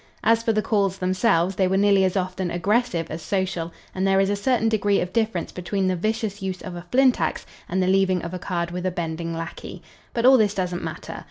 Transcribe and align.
As 0.23 0.41
for 0.41 0.51
the 0.51 0.63
calls 0.63 0.97
themselves, 0.97 1.55
they 1.57 1.67
were 1.67 1.77
nearly 1.77 2.03
as 2.03 2.17
often 2.17 2.49
aggressive 2.49 3.11
as 3.11 3.21
social, 3.21 3.71
and 3.93 4.01
there 4.07 4.19
is 4.19 4.31
a 4.31 4.35
certain 4.35 4.67
degree 4.67 4.99
of 4.99 5.13
difference 5.13 5.51
between 5.51 5.87
the 5.87 5.95
vicious 5.95 6.41
use 6.41 6.63
of 6.63 6.75
a 6.75 6.87
flint 6.91 7.19
ax 7.21 7.45
and 7.69 7.83
the 7.83 7.87
leaving 7.87 8.23
of 8.23 8.33
a 8.33 8.39
card 8.39 8.71
with 8.71 8.87
a 8.87 8.89
bending 8.89 9.31
lackey. 9.31 9.83
But 10.15 10.25
all 10.25 10.39
this 10.39 10.55
doesn't 10.55 10.83
matter. 10.83 11.19